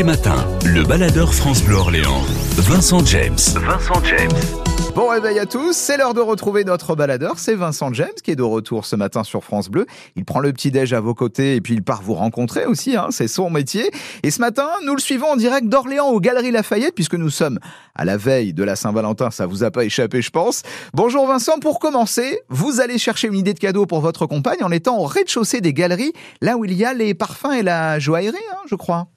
les 0.00 0.04
matins, 0.04 0.48
le 0.64 0.82
baladeur 0.82 1.34
France 1.34 1.62
Bleu 1.62 1.76
Orléans, 1.76 2.22
Vincent 2.56 3.04
James. 3.04 3.36
Vincent 3.56 4.02
James. 4.04 4.30
Bon 4.94 5.08
réveil 5.08 5.38
à 5.38 5.44
tous, 5.44 5.76
c'est 5.76 5.98
l'heure 5.98 6.14
de 6.14 6.22
retrouver 6.22 6.64
notre 6.64 6.94
baladeur, 6.94 7.38
c'est 7.38 7.54
Vincent 7.54 7.92
James 7.92 8.08
qui 8.24 8.30
est 8.30 8.36
de 8.36 8.42
retour 8.42 8.86
ce 8.86 8.96
matin 8.96 9.24
sur 9.24 9.44
France 9.44 9.68
Bleu. 9.68 9.84
Il 10.16 10.24
prend 10.24 10.40
le 10.40 10.54
petit 10.54 10.70
déj 10.70 10.94
à 10.94 11.00
vos 11.00 11.12
côtés 11.12 11.54
et 11.54 11.60
puis 11.60 11.74
il 11.74 11.82
part 11.82 12.00
vous 12.00 12.14
rencontrer 12.14 12.64
aussi, 12.64 12.96
hein, 12.96 13.08
c'est 13.10 13.28
son 13.28 13.50
métier. 13.50 13.90
Et 14.22 14.30
ce 14.30 14.40
matin, 14.40 14.68
nous 14.86 14.94
le 14.94 15.02
suivons 15.02 15.32
en 15.32 15.36
direct 15.36 15.68
d'Orléans 15.68 16.08
aux 16.08 16.20
Galeries 16.20 16.50
Lafayette 16.50 16.94
puisque 16.94 17.16
nous 17.16 17.28
sommes 17.28 17.58
à 17.94 18.06
la 18.06 18.16
veille 18.16 18.54
de 18.54 18.64
la 18.64 18.76
Saint-Valentin, 18.76 19.30
ça 19.30 19.44
vous 19.44 19.64
a 19.64 19.70
pas 19.70 19.84
échappé 19.84 20.22
je 20.22 20.30
pense. 20.30 20.62
Bonjour 20.94 21.26
Vincent, 21.26 21.58
pour 21.58 21.78
commencer, 21.78 22.40
vous 22.48 22.80
allez 22.80 22.96
chercher 22.96 23.28
une 23.28 23.36
idée 23.36 23.52
de 23.52 23.58
cadeau 23.58 23.84
pour 23.84 24.00
votre 24.00 24.24
compagne 24.24 24.62
en 24.62 24.70
étant 24.70 24.98
au 24.98 25.04
rez-de-chaussée 25.04 25.60
des 25.60 25.74
galeries, 25.74 26.14
là 26.40 26.56
où 26.56 26.64
il 26.64 26.72
y 26.72 26.86
a 26.86 26.94
les 26.94 27.12
parfums 27.12 27.52
et 27.52 27.62
la 27.62 27.98
joaillerie, 27.98 28.38
hein, 28.50 28.62
je 28.66 28.76
crois. 28.76 29.08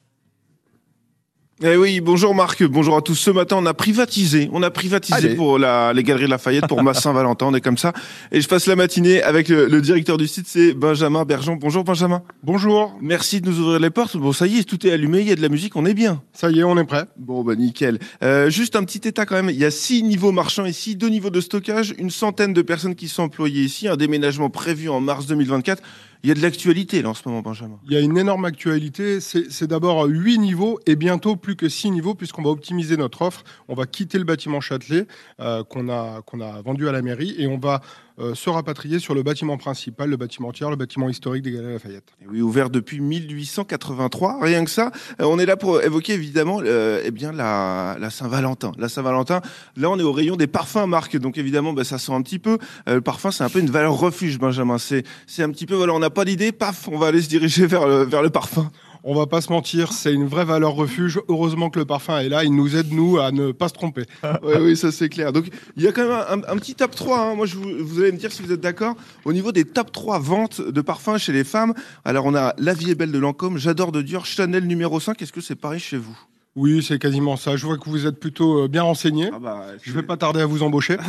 Eh 1.62 1.78
oui, 1.78 2.02
bonjour 2.02 2.34
Marc, 2.34 2.64
bonjour 2.64 2.98
à 2.98 3.02
tous. 3.02 3.14
Ce 3.14 3.30
matin, 3.30 3.58
on 3.60 3.66
a 3.68 3.76
privatisé, 3.76 4.50
on 4.52 4.64
a 4.64 4.72
privatisé 4.72 5.14
Allez. 5.16 5.36
pour 5.36 5.60
la, 5.60 5.94
les 5.94 6.02
Galeries 6.02 6.28
Lafayette 6.28 6.66
pour 6.68 6.82
ma 6.82 6.96
Saint-Valentin, 6.96 7.46
on 7.46 7.54
est 7.54 7.62
comme 7.62 7.78
ça. 7.78 7.94
Et 8.32 8.42
je 8.42 8.48
passe 8.48 8.66
la 8.66 8.76
matinée 8.76 9.22
avec 9.22 9.50
le, 9.50 9.68
le 9.68 9.80
directeur 9.82 10.18
du 10.18 10.28
site, 10.28 10.48
c'est 10.48 10.74
Benjamin 10.74 11.26
Bergeon. 11.26 11.56
Bonjour 11.56 11.84
Benjamin. 11.84 12.24
Bonjour, 12.42 12.98
Merci 13.02 13.40
de 13.40 13.48
nous 13.50 13.60
ouvrir 13.60 13.80
les 13.80 13.92
portes. 13.92 14.18
Bon, 14.18 14.34
ça 14.34 14.48
y 14.48 14.58
est, 14.58 14.64
tout 14.64 14.86
est 14.88 14.92
allumé, 14.92 15.20
il 15.22 15.28
y 15.28 15.32
a 15.32 15.36
de 15.36 15.42
la 15.44 15.48
musique, 15.50 15.76
on 15.76 15.86
est 15.86 15.94
bien. 15.94 16.24
ça 16.34 16.50
y 16.50 16.60
est, 16.60 16.64
on 16.64 16.78
est 16.78 16.86
prêt. 16.86 17.06
Bon, 17.18 17.44
bah 17.44 17.56
nickel. 17.56 18.00
Euh, 18.24 18.50
juste 18.50 18.76
un 18.76 18.84
petit 18.84 19.08
état 19.08 19.28
quand 19.28 19.36
même. 19.36 19.52
Il 19.52 19.58
y 19.58 19.66
a 19.66 19.72
six 19.72 20.02
niveaux 20.02 20.32
marchands 20.32 20.66
ici, 20.66 20.96
deux 20.96 21.10
niveaux 21.10 21.30
de 21.30 21.40
stockage, 21.40 21.94
une 22.00 22.10
centaine 22.10 22.54
de 22.54 22.64
personnes 22.64 22.96
qui 22.96 23.08
sont 23.08 23.24
employées 23.24 23.62
ici, 23.64 23.88
un 23.88 23.96
déménagement 23.96 24.50
prévu 24.50 24.90
en 24.90 25.00
mars 25.00 25.28
2024. 25.28 25.84
Il 26.24 26.30
y 26.30 26.32
a 26.32 26.36
de 26.36 26.42
l'actualité 26.42 27.02
là 27.02 27.10
en 27.10 27.14
ce 27.14 27.28
moment, 27.28 27.42
Benjamin. 27.42 27.78
Il 27.86 27.92
y 27.92 27.98
a 27.98 28.00
une 28.00 28.18
énorme 28.18 28.46
actualité. 28.46 29.20
C'est 29.20 29.68
d'abord 29.68 30.06
8 30.06 30.38
niveaux 30.38 30.80
et 30.86 30.96
bientôt 30.96 31.36
plus 31.36 31.58
que 31.58 31.68
6 31.68 31.92
niveaux 31.92 32.16
puisqu'on 32.16 32.44
va 32.44 32.50
optimiser 32.50 32.96
notre 32.96 33.24
offre. 33.24 33.44
On 33.68 33.76
va 33.76 33.86
quitter 33.86 34.20
le 34.20 34.24
bâtiment 34.24 34.62
Châtelet 34.62 35.06
euh, 35.42 35.66
qu'on 35.66 35.90
a, 35.90 36.22
qu'on 36.22 36.40
a 36.40 36.62
vendu 36.62 36.88
à 36.88 36.94
la 36.94 37.02
mairie 37.02 37.36
et 37.38 37.48
on 37.48 37.58
va 37.58 37.82
euh, 38.20 38.36
se 38.36 38.48
rapatrier 38.48 39.00
sur 39.00 39.16
le 39.16 39.24
bâtiment 39.24 39.58
principal, 39.58 40.08
le 40.08 40.18
bâtiment 40.18 40.52
tiers, 40.52 40.70
le 40.70 40.76
bâtiment 40.76 41.10
historique 41.10 41.42
des 41.42 41.52
Galeries 41.52 41.74
Lafayette. 41.74 42.14
Et 42.22 42.28
oui, 42.28 42.42
ouvert 42.42 42.70
depuis 42.70 43.00
1883. 43.00 44.38
Rien 44.40 44.64
que 44.64 44.70
ça. 44.70 44.92
Euh, 45.20 45.26
on 45.26 45.40
est 45.40 45.48
là 45.48 45.58
pour 45.58 45.82
évoquer 45.82 46.14
évidemment, 46.14 46.60
euh, 46.64 47.02
eh 47.04 47.10
bien 47.10 47.32
la, 47.32 47.98
la 48.00 48.12
Saint-Valentin. 48.12 48.72
La 48.78 48.88
Saint-Valentin. 48.88 49.42
Là, 49.78 49.90
on 49.90 49.98
est 49.98 50.04
au 50.04 50.12
rayon 50.12 50.36
des 50.36 50.46
parfums 50.46 50.86
Marc. 50.86 51.18
Donc 51.18 51.40
évidemment, 51.40 51.74
bah, 51.74 51.84
ça 51.84 51.98
sent 51.98 52.14
un 52.14 52.22
petit 52.22 52.38
peu. 52.38 52.60
Le 52.86 53.02
parfum, 53.02 53.32
c'est 53.32 53.44
un 53.44 53.50
peu 53.50 53.60
une 53.60 53.72
valeur 53.72 53.98
refuge, 53.98 54.38
Benjamin. 54.38 54.78
C'est 54.78 55.04
un 55.40 55.50
petit 55.50 55.66
peu. 55.66 55.74
Voilà, 55.74 55.94
on 55.94 56.00
n'a 56.00 56.12
pas 56.14 56.26
d'idée. 56.26 56.52
Paf, 56.52 56.88
on 56.92 56.98
va 56.98 57.08
aller 57.08 57.22
se 57.22 57.28
diriger 57.30 57.66
vers 57.68 57.88
le 57.88 58.04
vers 58.04 58.22
le 58.22 58.30
parfum. 58.30 58.70
On 59.06 59.14
va 59.14 59.28
pas 59.28 59.42
se 59.42 59.52
mentir, 59.52 59.92
c'est 59.92 60.14
une 60.14 60.26
vraie 60.28 60.46
valeur 60.46 60.76
refuge. 60.76 61.20
Heureusement 61.28 61.70
que 61.70 61.78
le 61.78 61.84
parfum 61.84 62.20
est 62.20 62.30
là. 62.30 62.46
Il 62.46 62.56
nous 62.56 62.78
aide, 62.78 62.94
nous, 62.94 63.18
à 63.20 63.32
ne 63.34 63.52
pas 63.52 63.68
se 63.68 63.74
tromper. 63.74 64.04
Oui, 64.44 64.54
oui, 64.62 64.78
ça 64.78 64.94
c'est 64.94 65.10
clair. 65.10 65.34
Donc 65.34 65.48
il 65.76 65.84
y 65.84 65.88
a 65.90 65.92
quand 65.92 66.04
même 66.04 66.12
un, 66.12 66.38
un- 66.38 66.54
un 66.54 66.56
petit 66.58 66.74
top 66.74 66.96
3. 66.96 67.20
hein. 67.20 67.36
Moi, 67.36 67.46
je 67.46 67.58
vous, 67.58 67.70
vous 67.82 68.00
allez 68.00 68.14
me 68.14 68.18
dire 68.18 68.32
si 68.32 68.42
vous 68.42 68.54
êtes 68.54 68.62
d'accord. 68.62 68.96
Au 69.26 69.34
niveau 69.34 69.52
des 69.52 69.66
top 69.66 69.92
3 69.92 70.20
ventes 70.20 70.62
de 70.62 70.80
parfums 70.82 71.18
chez 71.18 71.34
les 71.34 71.44
femmes, 71.44 71.74
alors 72.06 72.26
on 72.26 72.34
a 72.36 72.54
La 72.58 72.74
vie 72.74 72.92
est 72.92 72.96
belle 72.96 73.12
de 73.12 73.20
Lancôme, 73.20 73.58
J'adore 73.58 73.92
de 73.92 74.02
Dior, 74.02 74.26
Chanel 74.26 74.66
numéro 74.68 75.00
5. 75.02 75.22
Est-ce 75.22 75.34
que 75.34 75.42
c'est 75.42 75.56
pareil 75.58 75.82
chez 75.82 75.98
vous? 75.98 76.18
Oui, 76.56 76.84
c'est 76.84 77.00
quasiment 77.00 77.36
ça. 77.36 77.56
Je 77.56 77.66
vois 77.66 77.80
que 77.80 77.90
vous 77.90 78.06
êtes 78.06 78.20
plutôt 78.20 78.64
euh, 78.64 78.68
bien 78.68 78.84
renseigné. 78.84 79.30
Ah 79.34 79.40
bah, 79.40 79.66
Je 79.82 79.92
vais 79.92 80.04
pas 80.04 80.18
tarder 80.18 80.42
à 80.42 80.46
vous 80.46 80.62
embaucher. 80.62 80.98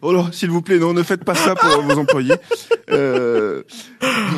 Oh 0.00 0.12
là, 0.12 0.26
s'il 0.32 0.50
vous 0.50 0.62
plaît, 0.62 0.78
non, 0.78 0.94
ne 0.94 1.02
faites 1.02 1.24
pas 1.24 1.34
ça 1.34 1.54
pour 1.54 1.82
vos 1.82 1.98
employés. 1.98 2.34
Euh, 2.90 3.62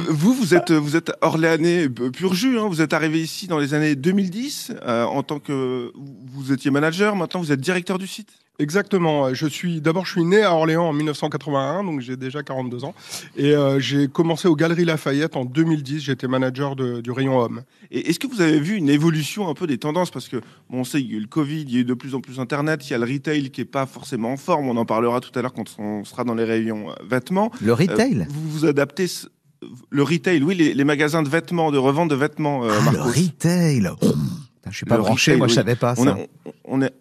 vous, 0.09 0.35
vous 0.35 0.55
êtes, 0.55 0.73
vous 0.73 0.97
êtes 0.97 1.13
Orléanais 1.21 1.89
pur 1.89 2.35
jus. 2.35 2.59
Hein, 2.59 2.67
vous 2.69 2.81
êtes 2.81 2.93
arrivé 2.93 3.21
ici 3.21 3.47
dans 3.47 3.59
les 3.59 3.75
années 3.75 3.95
2010 3.95 4.73
euh, 4.83 5.05
en 5.05 5.23
tant 5.23 5.39
que 5.39 5.93
vous 5.95 6.53
étiez 6.53 6.71
manager. 6.71 7.15
Maintenant, 7.15 7.41
vous 7.41 7.53
êtes 7.53 7.61
directeur 7.61 7.99
du 7.99 8.07
site. 8.07 8.31
Exactement. 8.59 9.33
Je 9.33 9.47
suis 9.47 9.81
d'abord, 9.81 10.05
je 10.05 10.13
suis 10.13 10.25
né 10.25 10.43
à 10.43 10.55
Orléans 10.55 10.85
en 10.89 10.93
1981, 10.93 11.83
donc 11.85 12.01
j'ai 12.01 12.17
déjà 12.17 12.43
42 12.43 12.85
ans, 12.85 12.95
et 13.37 13.55
euh, 13.57 13.81
j'ai 13.81 14.07
commencé 14.09 14.49
aux 14.49 14.55
Galeries 14.57 14.85
Lafayette 14.85 15.35
en 15.37 15.47
2010. 15.47 16.01
J'étais 16.01 16.29
manager 16.29 16.77
de- 16.77 17.01
du 17.01 17.11
rayon 17.11 17.39
homme. 17.39 17.63
Et 17.91 18.11
est-ce 18.11 18.19
que 18.19 18.27
vous 18.27 18.43
avez 18.43 18.61
vu 18.61 18.77
une 18.77 18.91
évolution 18.91 19.49
un 19.49 19.55
peu 19.55 19.67
des 19.67 19.79
tendances? 19.79 20.11
Parce 20.11 20.29
que 20.29 20.37
bon, 20.69 20.81
on 20.81 20.85
sait 20.85 21.01
qu'il 21.01 21.11
y 21.11 21.15
a 21.15 21.17
eu 21.17 21.21
le 21.23 21.27
Covid, 21.27 21.63
il 21.63 21.73
y 21.73 21.77
a 21.79 21.81
eu 21.81 21.85
de 21.85 21.95
plus 21.95 22.15
en 22.15 22.21
plus 22.21 22.39
Internet, 22.39 22.87
il 22.87 22.91
y 22.93 22.95
a 22.95 22.99
le 22.99 23.07
retail 23.11 23.51
qui 23.51 23.63
est 23.63 23.65
pas 23.65 23.87
forcément 23.87 24.33
en 24.33 24.37
forme. 24.37 24.69
On 24.69 24.77
en 24.77 24.85
parlera 24.85 25.21
tout 25.21 25.37
à 25.39 25.43
l'heure 25.43 25.55
quand 25.55 25.75
on 25.79 26.05
sera 26.05 26.25
dans 26.25 26.35
les 26.35 26.45
rayons 26.45 26.91
euh, 26.91 26.95
vêtements. 27.09 27.51
Le 27.63 27.71
Euh, 27.73 27.75
retail 27.75 28.27
vous 28.29 28.51
vous 28.51 28.65
adaptez. 28.67 29.07
ce- 29.07 29.27
Le 29.91 30.03
retail, 30.03 30.43
oui, 30.43 30.55
les, 30.55 30.75
les 30.75 30.85
magasins 30.85 31.23
de 31.23 31.29
vêtements, 31.31 31.71
de 31.73 31.79
revente 31.79 32.11
de 32.11 32.15
vêtements. 32.15 32.65
euh, 32.65 32.73
Ah, 32.87 32.91
le 32.93 33.01
retail 33.01 33.89
Oh, 34.03 34.07
Je 34.71 34.77
suis 34.77 34.85
pas 34.87 34.97
Le 34.97 35.03
branché, 35.03 35.31
retail, 35.33 35.39
moi 35.39 35.47
je 35.49 35.53
oui. 35.53 35.57
savais 35.57 35.77
pas 35.77 35.95
on, 35.97 36.05
ça. 36.05 36.17
on 36.65 36.83
est, 36.83 36.93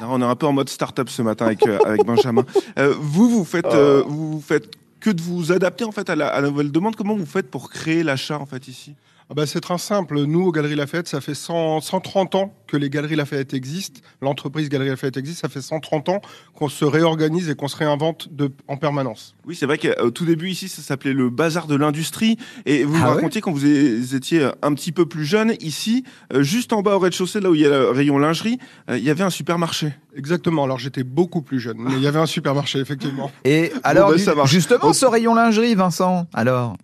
non, 0.00 0.08
on 0.10 0.20
est 0.20 0.24
un 0.24 0.36
peu 0.36 0.46
en 0.46 0.52
mode 0.52 0.68
start-up 0.68 1.08
ce 1.08 1.22
matin 1.22 1.46
avec, 1.46 1.66
euh, 1.66 1.78
avec 1.84 2.04
Benjamin. 2.04 2.44
Euh, 2.78 2.94
vous, 2.98 3.28
vous 3.28 3.44
faites, 3.44 3.66
euh, 3.66 4.02
vous 4.06 4.40
faites 4.40 4.70
que 5.00 5.10
de 5.10 5.20
vous 5.20 5.52
adapter 5.52 5.84
en 5.84 5.92
fait 5.92 6.08
à 6.10 6.16
la, 6.16 6.28
à 6.28 6.40
la 6.40 6.48
nouvelle 6.48 6.72
demande. 6.72 6.96
Comment 6.96 7.16
vous 7.16 7.26
faites 7.26 7.50
pour 7.50 7.70
créer 7.70 8.02
l'achat 8.02 8.38
en 8.38 8.46
fait 8.46 8.68
ici? 8.68 8.94
Ah 9.30 9.34
bah, 9.34 9.46
c'est 9.46 9.60
très 9.60 9.78
simple. 9.78 10.22
Nous, 10.24 10.42
aux 10.42 10.52
Galeries 10.52 10.74
Lafayette, 10.74 11.08
ça 11.08 11.22
fait 11.22 11.34
100 11.34 11.80
130 11.80 12.34
ans 12.34 12.54
que 12.66 12.76
les 12.76 12.90
Galeries 12.90 13.16
Lafayette 13.16 13.54
existent. 13.54 14.00
L'entreprise 14.20 14.68
Galeries 14.68 14.90
Lafayette 14.90 15.16
existe. 15.16 15.40
Ça 15.40 15.48
fait 15.48 15.62
130 15.62 16.10
ans 16.10 16.20
qu'on 16.54 16.68
se 16.68 16.84
réorganise 16.84 17.48
et 17.48 17.54
qu'on 17.54 17.68
se 17.68 17.76
réinvente 17.76 18.28
de, 18.30 18.50
en 18.68 18.76
permanence. 18.76 19.34
Oui, 19.46 19.56
c'est 19.56 19.64
vrai 19.64 19.78
qu'au 19.78 20.10
tout 20.10 20.26
début 20.26 20.50
ici, 20.50 20.68
ça 20.68 20.82
s'appelait 20.82 21.14
le 21.14 21.30
bazar 21.30 21.66
de 21.66 21.74
l'industrie. 21.74 22.36
Et 22.66 22.84
vous 22.84 22.96
Ah 22.96 22.98
me 22.98 23.04
ouais 23.04 23.14
racontiez 23.14 23.40
quand 23.40 23.50
vous 23.52 24.14
étiez 24.14 24.50
un 24.60 24.74
petit 24.74 24.92
peu 24.92 25.06
plus 25.06 25.24
jeune, 25.24 25.54
ici, 25.60 26.04
euh, 26.34 26.42
juste 26.42 26.74
en 26.74 26.82
bas 26.82 26.96
au 26.96 26.98
rez-de-chaussée, 26.98 27.40
là 27.40 27.50
où 27.50 27.54
il 27.54 27.62
y 27.62 27.66
a 27.66 27.70
le 27.70 27.90
rayon 27.90 28.18
lingerie, 28.18 28.58
euh, 28.90 28.98
il 28.98 29.04
y 29.04 29.10
avait 29.10 29.24
un 29.24 29.30
supermarché. 29.30 29.94
Exactement. 30.14 30.64
Alors, 30.64 30.78
j'étais 30.78 31.02
beaucoup 31.02 31.40
plus 31.40 31.60
jeune, 31.60 31.78
mais 31.78 31.94
il 31.94 32.02
y 32.02 32.06
avait 32.06 32.18
un 32.20 32.26
supermarché, 32.26 32.78
effectivement. 32.78 33.30
Et 33.44 33.72
alors, 33.84 34.12
bah, 34.12 34.44
justement, 34.44 34.92
ce 34.92 35.06
rayon 35.06 35.34
lingerie, 35.34 35.74
Vincent, 35.74 36.26
alors? 36.34 36.76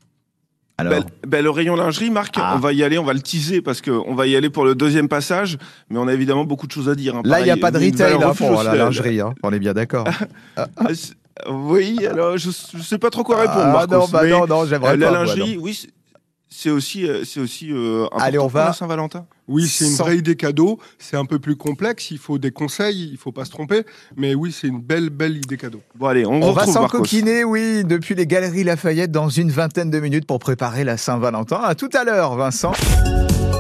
Alors, 0.81 0.93
Ben, 0.93 1.05
ben, 1.27 1.43
le 1.45 1.51
rayon 1.51 1.77
lingerie, 1.77 2.11
Marc, 2.11 2.35
Ah. 2.39 2.53
on 2.57 2.59
va 2.59 2.73
y 2.73 2.83
aller, 2.83 2.99
on 2.99 3.05
va 3.05 3.13
le 3.13 3.21
teaser 3.21 3.61
parce 3.63 3.81
qu'on 3.81 4.15
va 4.15 4.27
y 4.27 4.37
aller 4.37 4.51
pour 4.51 4.65
le 4.65 4.75
deuxième 4.75 5.09
passage, 5.09 5.57
mais 5.89 5.99
on 5.99 6.07
a 6.09 6.13
évidemment 6.13 6.45
beaucoup 6.45 6.67
de 6.67 6.73
choses 6.73 6.89
à 6.89 6.95
dire. 6.95 7.17
hein. 7.17 7.23
là, 7.25 7.41
il 7.41 7.45
n'y 7.45 7.51
a 7.51 7.57
pas 7.57 7.71
de 7.71 7.79
retail 7.79 8.13
valeur 8.15 8.31
hein, 8.31 8.35
pour 8.35 8.63
la 8.63 8.73
euh, 8.73 8.77
lingerie, 8.77 9.21
hein, 9.21 9.35
on 9.43 9.53
est 9.53 9.59
bien 9.59 9.73
d'accord. 9.75 10.07
Ah, 10.57 10.67
c'est- 10.95 11.15
Oui, 11.49 11.99
alors 12.07 12.37
je, 12.37 12.51
je 12.51 12.83
sais 12.83 12.99
pas 12.99 13.09
trop 13.11 13.23
quoi 13.23 13.39
répondre, 13.41 13.61
Ah 13.63 13.73
Marcos, 13.73 13.95
non, 13.95 14.07
bah 14.13 14.27
non, 14.27 14.47
non, 14.47 14.67
j'aimerais 14.67 14.93
euh, 14.93 14.97
la 14.97 15.07
pas. 15.07 15.13
moi, 15.13 15.25
lingerie, 15.25 15.57
oui, 15.59 15.87
c'est- 16.51 16.71
aussi, 16.71 17.07
euh, 17.09 17.23
c'est 17.25 17.41
aussi 17.41 17.73
euh, 17.73 18.05
important 18.07 18.25
Allez, 18.25 18.39
on 18.39 18.47
va- 18.49 18.73
Saint-Valentin. 18.73 19.27
Oui, 19.49 19.67
c'est 19.67 19.87
une 19.87 19.93
Sans- 19.93 20.05
vraie 20.05 20.19
idée 20.19 20.37
cadeau. 20.37 20.79
C'est 20.99 21.17
un 21.17 21.25
peu 21.25 21.39
plus 21.39 21.57
complexe. 21.57 22.11
Il 22.13 22.19
faut 22.19 22.39
des 22.39 22.51
conseils. 22.53 23.09
Il 23.13 23.17
faut 23.19 23.33
pas 23.33 23.45
se 23.45 23.51
tromper. 23.51 23.83
Mais 24.17 24.35
oui, 24.35 24.53
c'est 24.53 24.69
une 24.69 24.81
belle, 24.81 25.11
belle 25.11 25.37
idée 25.39 25.57
cadeau. 25.57 25.81
Bon, 25.97 26.07
allez, 26.07 26.25
on, 26.27 26.35
On 26.35 26.53
va 26.53 26.67
Marcos. 26.67 26.73
s'encoquiner, 26.73 27.43
oui, 27.45 27.83
depuis 27.85 28.15
les 28.15 28.27
Galeries 28.27 28.63
Lafayette 28.65 29.11
dans 29.11 29.29
une 29.29 29.51
vingtaine 29.51 29.91
de 29.91 29.99
minutes 29.99 30.27
pour 30.27 30.39
préparer 30.39 30.85
la 30.85 30.97
Saint-Valentin. 30.97 31.61
À 31.65 31.75
tout 31.75 31.91
à 31.95 32.05
l'heure, 32.05 32.37
Vincent. 32.37 32.73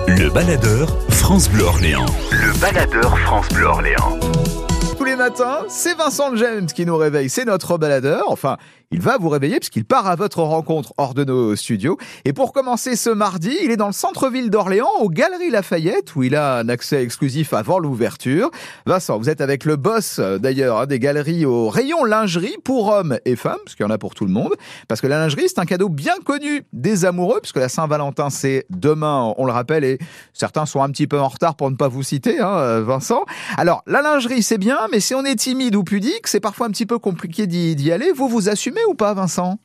Le 0.07 0.29
baladeur 0.31 0.97
France 1.11 1.49
Bleu 1.49 1.65
Orléans. 1.65 2.07
Le 2.33 2.61
baladeur 2.61 3.19
France 3.21 3.49
Bleu 3.49 3.65
Orléans. 3.67 4.19
Tous 4.97 5.05
les 5.05 5.17
matins, 5.17 5.61
c'est 5.69 5.97
Vincent 5.97 6.37
James 6.37 6.67
qui 6.67 6.85
nous 6.85 6.97
réveille. 6.97 7.31
C'est 7.31 7.45
notre 7.47 7.79
baladeur. 7.79 8.25
Enfin, 8.29 8.59
il 8.93 9.01
va 9.01 9.19
vous 9.19 9.29
réveiller 9.29 9.61
puisqu'il 9.61 9.85
part 9.85 10.09
à 10.09 10.17
votre 10.17 10.43
rencontre 10.43 10.93
hors 10.99 11.15
de 11.15 11.23
nos 11.23 11.55
studios. 11.55 11.97
Et 12.25 12.33
pour 12.33 12.53
commencer 12.53 12.97
ce 12.97 13.11
mardi, 13.11 13.57
il 13.63 13.71
est 13.71 13.77
dans 13.77 13.87
le 13.87 13.93
centre-ville 13.93 14.51
d'Orléans, 14.51 14.91
aux 15.01 15.09
Galeries 15.09 15.51
Lafayette, 15.51 16.17
où 16.17 16.25
il 16.25 16.35
a 16.35 16.59
un 16.59 16.69
accès 16.69 17.01
exclusif 17.01 17.53
avant 17.53 17.79
l'ouverture. 17.79 18.51
Vincent, 18.87 19.17
vous 19.17 19.31
êtes 19.31 19.41
avec 19.41 19.65
le 19.65 19.77
boss, 19.77 20.19
euh, 20.19 20.39
d'ailleurs, 20.39 20.81
hein, 20.81 20.87
des 20.87 20.99
galeries 20.99 21.45
au 21.45 21.69
rayon 21.69 22.05
lingerie 22.05 22.57
pour 22.65 22.89
hommes 22.89 23.17
et 23.25 23.37
femmes, 23.37 23.61
parce 23.65 23.77
qu'il 23.77 23.87
y 23.87 23.89
en 23.89 23.93
a 23.93 23.99
pour 23.99 24.17
tout 24.17 24.27
le 24.27 24.33
monde. 24.33 24.55
Parce 24.89 25.01
que 25.01 25.07
la 25.07 25.21
lingerie, 25.21 25.45
c'est 25.47 25.61
un 25.61 25.67
cadeau 25.67 25.89
bien 25.89 26.15
connu 26.25 26.65
des 26.73 27.05
amoureux, 27.05 27.39
puisque 27.41 27.59
la 27.59 27.69
Saint-Valentin, 27.69 28.29
c'est 28.29 28.67
demain, 28.71 29.33
on 29.39 29.47
le 29.47 29.53
rappelle, 29.53 29.85
et 29.85 29.99
certains 30.33 30.67
sont 30.67 30.83
un 30.83 30.91
petit 30.91 31.07
peu 31.07 31.21
en 31.21 31.29
retard 31.29 31.55
pour 31.55 31.71
ne 31.71 31.77
pas 31.77 31.89
vous 31.89 32.03
citer, 32.03 32.41
hein, 32.41 32.57
euh, 32.59 32.83
Vincent. 32.83 33.25
Alors, 33.57 33.85
la 33.87 34.03
lingerie, 34.03 34.43
c'est 34.43 34.59
bien, 34.59 34.79
mais 34.91 34.99
si 34.99 35.15
on 35.15 35.25
est 35.25 35.37
timide 35.37 35.77
ou 35.77 35.85
pudique, 35.85 36.27
c'est 36.27 36.41
parfois 36.41 36.67
un 36.67 36.71
petit 36.71 36.87
peu 36.87 36.99
compliqué 36.99 37.47
d'y 37.47 37.77
d'y 37.77 37.93
aller. 37.93 38.11
Vous, 38.11 38.29
vous 38.29 38.49
assumez 38.49 38.80
ou 38.89 38.95
pas, 38.95 39.15
Vincent? 39.15 39.59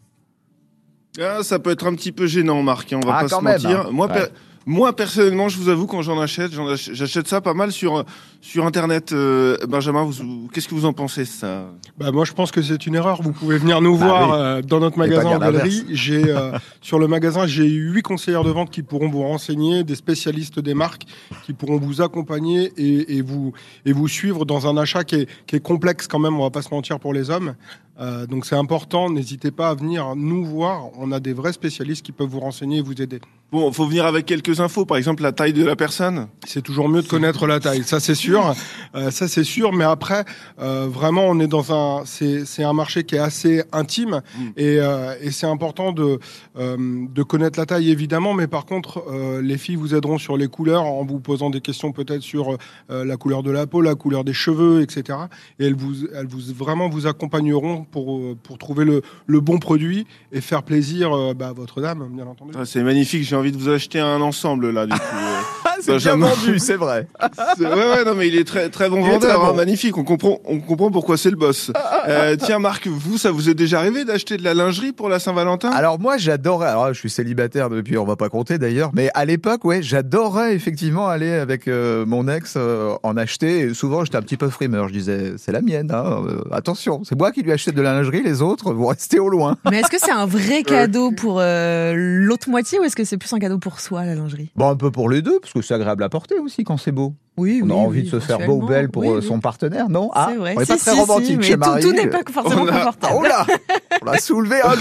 Ah, 1.20 1.44
ça 1.44 1.60
peut 1.60 1.72
être 1.72 1.88
un 1.88 1.96
petit 1.96 2.12
peu 2.12 2.28
gênant, 2.28 2.62
Marc, 2.62 2.92
hein, 2.92 3.00
on 3.04 3.08
va 3.08 3.18
Ah, 3.18 3.22
pas 3.22 3.30
se 3.30 3.36
même, 3.36 3.54
mentir. 3.62 3.82
hein. 3.88 3.90
Moi, 3.92 4.08
Ouais. 4.08 4.14
per- 4.14 4.34
moi, 4.66 4.96
personnellement, 4.96 5.48
je 5.48 5.58
vous 5.58 5.70
avoue, 5.70 5.88
quand 5.88 6.02
j'en 6.02 6.20
achète, 6.20 6.52
j'achète 6.76 7.28
ça 7.28 7.40
pas 7.40 7.54
mal 7.54 7.72
sur, 7.72 8.04
sur 8.46 8.66
Internet. 8.68 9.12
Euh, 9.12 9.58
Benjamin, 9.68 10.04
vous- 10.04 10.48
qu'est-ce 10.54 10.68
que 10.68 10.76
vous 10.76 10.86
en 10.86 10.94
pensez, 10.94 11.26
ça? 11.26 11.66
Bah, 11.98 12.12
moi, 12.12 12.26
je 12.26 12.34
pense 12.34 12.52
que 12.52 12.62
c'est 12.62 12.86
une 12.86 12.94
erreur. 12.94 13.24
Vous 13.24 13.32
pouvez 13.32 13.58
venir 13.58 13.82
nous 13.82 13.98
Bah 13.98 14.06
voir 14.06 14.30
oui. 14.30 14.36
euh, 14.38 14.62
dans 14.62 14.80
notre 14.80 15.00
magasin 15.00 15.30
en 15.30 15.40
galerie. 15.40 15.84
J'ai 15.90 16.30
euh, 16.30 16.52
sur 16.82 17.00
le 17.00 17.08
magasin, 17.08 17.48
j'ai 17.48 17.66
huit 17.68 18.04
conseillères 18.04 18.44
de 18.44 18.52
vente 18.52 18.70
qui 18.70 18.84
pourront 18.84 19.10
vous 19.10 19.24
renseigner, 19.24 19.84
des 19.84 19.96
spécialistes 19.96 20.60
des 20.60 20.76
marques 20.76 21.06
qui 21.44 21.54
pourront 21.54 21.80
vous 21.80 22.02
accompagner 22.04 22.72
et, 22.78 23.18
et 23.18 23.22
vous 23.24 23.52
et 23.86 23.94
vous 23.94 24.08
suivre 24.08 24.46
dans 24.46 24.68
un 24.68 24.78
achat 24.78 25.04
qui 25.04 25.16
est, 25.16 25.30
qui 25.48 25.56
est 25.56 25.60
complexe 25.60 26.06
quand 26.08 26.20
même. 26.20 26.36
On 26.40 26.44
va 26.44 26.52
pas 26.52 26.62
se 26.62 26.70
mentir 26.74 27.00
pour 27.00 27.14
les 27.14 27.32
hommes. 27.32 27.56
Euh, 27.98 28.28
donc 28.28 28.46
c'est 28.46 28.58
important, 28.58 29.10
n'hésitez 29.10 29.52
pas 29.52 29.70
à 29.70 29.74
venir 29.74 30.16
nous 30.18 30.44
voir. 30.44 30.90
On 31.00 31.14
a 31.14 31.22
des 31.22 31.32
vrais 31.32 31.54
spécialistes 31.54 32.06
qui 32.06 32.12
peuvent 32.12 32.28
vous 32.28 32.42
renseigner 32.42 32.80
et 32.80 32.82
vous 32.82 33.02
aider. 33.02 33.22
Bon, 33.54 33.72
faut 33.72 33.86
venir 33.86 34.06
avec 34.06 34.26
quelques 34.26 34.60
infos, 34.60 34.84
par 34.86 34.98
exemple 34.98 35.24
la 35.24 35.32
taille 35.32 35.54
de 35.54 35.64
la 35.64 35.78
personne. 35.78 36.28
C'est 36.46 36.62
toujours 36.62 36.90
mieux 36.90 37.02
de 37.02 37.08
connaître 37.08 37.48
la 37.48 37.62
taille, 37.62 37.84
ça 37.86 38.02
c'est 38.02 38.14
sûr, 38.16 38.35
euh, 38.96 39.12
ça 39.12 39.28
c'est 39.28 39.44
sûr. 39.44 39.74
Mais 39.74 39.84
après, 39.84 40.26
euh, 40.60 40.88
vraiment, 40.90 41.26
on 41.26 41.40
est 41.40 41.48
dans 41.48 41.74
un, 41.74 42.04
c'est 42.06 42.64
un 42.64 42.74
marché 42.74 43.04
qui 43.04 43.16
est 43.16 43.20
assez 43.20 43.64
intime 43.72 44.22
mm. 44.38 44.48
et, 44.58 44.78
euh, 44.80 45.16
et 45.22 45.32
c'est 45.32 45.48
important 45.48 45.92
de 45.92 46.20
de 46.56 47.24
connaître 47.24 47.60
la 47.60 47.66
taille 47.66 47.92
évidemment. 47.92 48.34
Mais 48.34 48.48
par 48.48 48.66
contre, 48.66 49.04
les 49.42 49.58
filles 49.58 49.76
vous 49.76 49.94
aideront 49.94 50.18
sur 50.18 50.38
les 50.38 50.48
couleurs 50.48 50.84
en 50.84 51.04
vous 51.04 51.20
posant 51.20 51.50
des 51.50 51.62
questions 51.62 51.92
peut-être 51.92 52.22
sur 52.22 52.58
la 52.90 53.18
couleur 53.18 53.44
de 53.44 53.52
la 53.52 53.68
peau, 53.68 53.82
la 53.82 53.96
couleur 53.96 54.24
des 54.24 54.34
cheveux, 54.34 54.82
etc. 54.82 55.20
Et 55.60 55.66
elles 55.66 55.76
vous, 55.76 56.06
elles 56.16 56.28
vous 56.28 56.54
vraiment 56.54 56.90
vous 56.90 57.08
accompagneront 57.08 57.84
pour 57.84 58.36
pour 58.38 58.58
trouver 58.58 58.86
le, 58.86 59.02
le 59.28 59.40
bon 59.42 59.60
produit 59.60 60.08
et 60.32 60.42
faire 60.42 60.64
plaisir 60.64 61.36
bah, 61.36 61.50
à 61.50 61.54
votre 61.54 61.82
dame, 61.82 62.08
bien 62.12 62.28
entendu. 62.28 62.52
Ah, 62.58 62.66
c'est 62.66 62.84
magnifique 62.84 63.24
j'ai 63.24 63.36
envie 63.36 63.52
de 63.52 63.58
vous 63.58 63.70
acheter 63.70 64.00
un 64.00 64.22
ensemble 64.22 64.70
là. 64.70 64.86
Du 64.86 64.94
coup, 64.94 65.00
c'est 65.82 65.98
bien 65.98 66.16
vendu, 66.16 66.60
c'est 66.60 66.76
vrai. 66.76 67.08
ouais, 67.60 67.66
ouais, 67.66 68.06
non, 68.06 68.16
mais 68.16 68.28
il 68.28 68.36
est 68.36 68.44
très, 68.44 68.70
très 68.70 68.90
bon 68.90 69.02
vendeur, 69.02 69.44
hein, 69.46 69.54
magnifique. 69.54 69.98
On 69.98 70.04
comprend, 70.04 70.40
on 70.46 70.60
comprend 70.60 70.92
pourquoi 70.92 71.18
c'est 71.18 71.30
le 71.30 71.36
boss. 71.36 71.72
Euh, 72.08 72.36
tiens, 72.36 72.60
Marc, 72.60 72.88
vous, 72.88 73.18
ça 73.18 73.32
vous 73.32 73.50
est 73.50 73.54
déjà 73.54 73.80
arrivé 73.80 74.06
d'acheter 74.06 74.38
de 74.38 74.44
la 74.44 74.54
lingerie 74.54 74.92
pour 74.92 75.10
la 75.10 75.20
Saint-Valentin? 75.20 75.70
Alors 75.70 76.00
moi, 76.00 76.18
j'adorais. 76.18 76.70
Alors, 76.70 76.94
je 76.94 77.00
suis 77.00 77.10
célibataire 77.10 77.70
depuis, 77.70 77.98
on 77.98 78.06
va 78.06 78.16
pas 78.16 78.30
compter 78.30 78.58
d'ailleurs, 78.58 78.92
mais 78.94 79.10
à 79.14 79.26
l'époque, 79.26 79.66
ouais, 79.66 79.82
j'adorais 79.82 80.56
effectivement 80.56 81.08
aller 81.08 81.32
avec 81.32 81.68
euh, 81.68 82.06
mon 82.06 82.28
ex 82.28 82.56
euh, 82.58 82.96
en 83.04 83.18
acheter. 83.18 83.60
Et 83.60 83.74
souvent, 83.74 84.06
j'étais 84.06 84.18
un 84.18 84.22
petit 84.22 84.38
peu 84.38 84.50
frimeur. 84.50 84.88
Je 84.88 84.94
disais, 84.94 85.34
c'est 85.38 85.52
la 85.52 85.62
mienne. 85.62 85.92
Hein, 85.92 86.24
attention, 86.52 87.02
c'est 87.04 87.18
moi 87.18 87.32
qui 87.32 87.42
lui 87.42 87.52
achetais 87.52 87.72
de 87.72 87.82
la 87.82 87.94
lingerie. 87.94 88.24
Les 88.24 88.42
autres, 88.42 88.74
vous 88.74 88.86
restez 88.86 89.20
au 89.20 89.30
loin. 89.30 89.58
Mais 89.70 89.80
est-ce 89.80 89.90
que 89.90 90.00
c'est 90.00 90.12
un 90.12 90.26
vrai 90.26 90.64
cadeau 90.64 91.12
pour 91.12 91.40
l'autre 91.40 92.50
moitié 92.50 92.80
ou 92.80 92.84
est-ce 92.84 92.96
que 92.96 93.04
c'est 93.04 93.18
plus 93.18 93.32
un 93.34 93.40
cadeau 93.40 93.58
pour 93.58 93.80
soi 93.80 94.06
la 94.06 94.16
lingerie? 94.16 94.50
Bon, 94.56 94.70
un 94.70 94.76
peu 94.76 94.92
pour 94.92 95.10
les 95.10 95.22
deux, 95.22 95.40
parce 95.40 95.54
que 95.54 95.62
c'est 95.66 95.74
agréable 95.74 96.04
à 96.04 96.10
porter 96.10 96.40
aussi 96.40 96.64
quand 96.64 96.78
c'est 96.78 96.92
beau. 96.92 97.14
Oui, 97.38 97.62
on 97.64 97.70
a 97.70 97.74
envie 97.74 98.04
de 98.04 98.10
se 98.10 98.20
faire 98.20 98.40
beau 98.46 98.62
ou 98.62 98.66
belle 98.66 98.90
pour 98.90 99.04
euh, 99.12 99.22
son 99.22 99.40
partenaire, 99.40 99.90
non 99.90 100.10
Ah, 100.14 100.32
vrai. 100.38 100.54
on 100.56 100.60
n'est 100.62 100.66
pas 100.66 100.78
très 100.78 100.92
romantique 100.92 101.42
chez 101.42 101.58
Marie. 101.58 101.82
Tout, 101.82 101.92
n'est 101.92 102.08
pas 102.08 102.22
forcément 102.32 102.66
confortable. 102.66 103.14
Oh 103.18 103.24
là 103.24 103.46
On 104.02 104.06
l'a 104.06 104.18
soulevé 104.20 104.62
un 104.62 104.76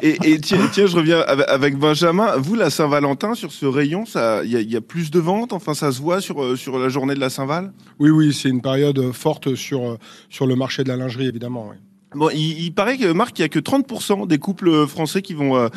et, 0.00 0.32
et 0.32 0.40
tiens, 0.40 0.68
tiens, 0.72 0.86
je 0.86 0.96
reviens 0.96 1.20
avec 1.20 1.76
Benjamin. 1.76 2.36
Vous, 2.36 2.54
la 2.54 2.70
Saint-Valentin, 2.70 3.34
sur 3.34 3.52
ce 3.52 3.66
rayon, 3.66 4.04
il 4.44 4.50
y, 4.50 4.72
y, 4.72 4.76
a 4.76 4.80
plus 4.80 5.10
de 5.10 5.20
ventes? 5.20 5.52
Enfin, 5.52 5.74
ça 5.74 5.92
se 5.92 6.00
voit 6.00 6.20
sur, 6.20 6.42
euh, 6.42 6.56
sur 6.56 6.78
la 6.78 6.88
journée 6.88 7.14
de 7.14 7.20
la 7.20 7.30
Saint-Val? 7.30 7.72
Oui, 7.98 8.10
oui, 8.10 8.32
c'est 8.32 8.48
une 8.48 8.62
période 8.62 9.12
forte 9.12 9.54
sur, 9.54 9.90
euh, 9.90 9.98
sur 10.28 10.46
le 10.46 10.56
marché 10.56 10.82
de 10.82 10.88
la 10.88 10.96
lingerie, 10.96 11.26
évidemment. 11.28 11.72
Bon, 12.14 12.30
il, 12.30 12.70
paraît 12.72 12.98
que 12.98 13.12
Marc, 13.12 13.38
il 13.38 13.42
y 13.42 13.44
a 13.44 13.48
que 13.48 13.58
30% 13.58 14.26
des 14.26 14.38
couples 14.38 14.86
français 14.86 15.22
qui 15.22 15.34
vont 15.34 15.56
euh, 15.56 15.68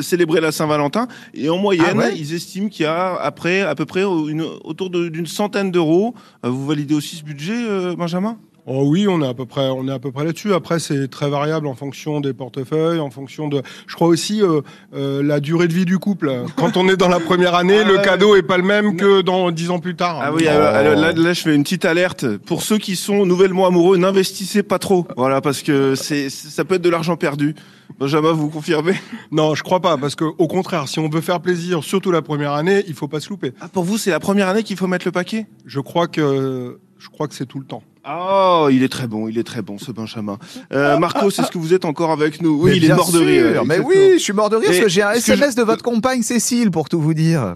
célébrer 0.00 0.40
la 0.40 0.52
Saint-Valentin, 0.52 1.08
et 1.34 1.48
en 1.48 1.58
moyenne, 1.58 2.00
ah 2.00 2.10
ils 2.10 2.34
estiment 2.34 2.68
qu'il 2.68 2.84
y 2.84 2.86
a 2.86 3.14
après 3.16 3.62
à 3.62 3.74
peu 3.74 3.84
près 3.84 4.02
une, 4.02 4.42
autour 4.64 4.90
d'une 4.90 5.26
centaine 5.26 5.70
d'euros. 5.70 6.14
Euh, 6.44 6.48
vous 6.48 6.66
validez 6.66 6.94
aussi 6.94 7.16
ce 7.16 7.24
budget, 7.24 7.54
euh, 7.56 7.94
Benjamin? 7.94 8.38
Oh 8.64 8.84
oui, 8.86 9.08
on 9.08 9.20
est 9.22 9.26
à 9.26 9.34
peu 9.34 9.44
près, 9.44 9.68
on 9.70 9.88
est 9.88 9.92
à 9.92 9.98
peu 9.98 10.12
près 10.12 10.24
là-dessus. 10.24 10.54
Après, 10.54 10.78
c'est 10.78 11.08
très 11.08 11.28
variable 11.28 11.66
en 11.66 11.74
fonction 11.74 12.20
des 12.20 12.32
portefeuilles, 12.32 13.00
en 13.00 13.10
fonction 13.10 13.48
de. 13.48 13.60
Je 13.88 13.94
crois 13.96 14.06
aussi 14.06 14.40
euh, 14.40 14.60
euh, 14.94 15.20
la 15.20 15.40
durée 15.40 15.66
de 15.66 15.72
vie 15.72 15.84
du 15.84 15.98
couple. 15.98 16.32
Quand 16.56 16.76
on 16.76 16.88
est 16.88 16.96
dans 16.96 17.08
la 17.08 17.18
première 17.18 17.56
année, 17.56 17.80
ah 17.84 17.88
le 17.88 17.98
cadeau 17.98 18.36
est 18.36 18.42
pas 18.42 18.58
le 18.58 18.62
même 18.62 18.96
que 18.96 19.20
dans 19.20 19.50
dix 19.50 19.70
ans 19.70 19.80
plus 19.80 19.96
tard. 19.96 20.20
Ah 20.22 20.32
oui, 20.32 20.44
là, 20.44 21.12
là, 21.12 21.32
je 21.32 21.40
fais 21.40 21.54
une 21.54 21.64
petite 21.64 21.84
alerte 21.84 22.36
pour 22.38 22.62
ceux 22.62 22.78
qui 22.78 22.94
sont 22.94 23.26
nouvellement 23.26 23.66
amoureux. 23.66 23.96
N'investissez 23.96 24.62
pas 24.62 24.78
trop, 24.78 25.08
voilà, 25.16 25.40
parce 25.40 25.62
que 25.62 25.96
c'est, 25.96 26.30
ça 26.30 26.64
peut 26.64 26.76
être 26.76 26.82
de 26.82 26.90
l'argent 26.90 27.16
perdu. 27.16 27.56
Benjamin, 27.98 28.32
vous 28.32 28.48
confirmez? 28.48 28.94
Non, 29.32 29.56
je 29.56 29.64
crois 29.64 29.80
pas, 29.80 29.96
parce 29.96 30.14
que 30.14 30.24
au 30.24 30.46
contraire, 30.46 30.86
si 30.86 31.00
on 31.00 31.08
veut 31.08 31.20
faire 31.20 31.40
plaisir, 31.40 31.82
surtout 31.82 32.12
la 32.12 32.22
première 32.22 32.52
année, 32.52 32.84
il 32.86 32.94
faut 32.94 33.08
pas 33.08 33.18
se 33.18 33.28
louper. 33.28 33.52
Ah, 33.60 33.66
pour 33.68 33.82
vous, 33.82 33.98
c'est 33.98 34.10
la 34.10 34.20
première 34.20 34.48
année 34.48 34.62
qu'il 34.62 34.76
faut 34.76 34.86
mettre 34.86 35.06
le 35.06 35.12
paquet? 35.12 35.46
Je 35.66 35.80
crois 35.80 36.06
que 36.06 36.78
je 36.98 37.08
crois 37.08 37.26
que 37.26 37.34
c'est 37.34 37.46
tout 37.46 37.58
le 37.58 37.66
temps. 37.66 37.82
Oh, 38.08 38.68
il 38.70 38.82
est 38.82 38.88
très 38.88 39.06
bon, 39.06 39.28
il 39.28 39.38
est 39.38 39.44
très 39.44 39.62
bon 39.62 39.78
ce 39.78 39.92
Benjamin. 39.92 40.38
Euh, 40.72 40.98
Marco, 40.98 41.30
c'est 41.30 41.42
ce 41.42 41.50
que 41.50 41.58
vous 41.58 41.72
êtes 41.72 41.84
encore 41.84 42.10
avec 42.10 42.42
nous 42.42 42.60
Oui, 42.62 42.72
il 42.76 42.84
est 42.84 42.94
mort 42.94 43.12
de 43.12 43.18
rire. 43.18 43.64
Mais 43.64 43.78
oui, 43.78 44.14
je 44.14 44.18
suis 44.18 44.32
mort 44.32 44.50
de 44.50 44.56
rire 44.56 44.68
parce 44.68 44.80
que 44.80 44.88
j'ai 44.88 45.02
un 45.02 45.12
SMS 45.12 45.54
de 45.54 45.62
votre 45.62 45.82
compagne 45.82 46.22
Cécile 46.22 46.70
pour 46.70 46.88
tout 46.88 47.00
vous 47.00 47.14
dire. 47.14 47.52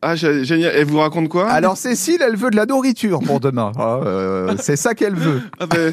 Ah, 0.00 0.14
génial. 0.14 0.72
Elle 0.74 0.84
vous 0.84 0.98
raconte 0.98 1.28
quoi? 1.28 1.48
Alors 1.50 1.76
Cécile, 1.76 2.22
elle 2.24 2.36
veut 2.36 2.50
de 2.50 2.56
la 2.56 2.66
nourriture 2.66 3.18
pour 3.20 3.40
demain. 3.40 3.72
Ah, 3.76 4.00
euh, 4.04 4.54
c'est 4.60 4.76
ça 4.76 4.94
qu'elle 4.94 5.16
veut. 5.16 5.42
Ah 5.58 5.66
ben, 5.66 5.92